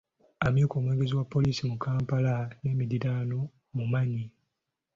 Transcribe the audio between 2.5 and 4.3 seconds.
n'emiriraano mmumanyi.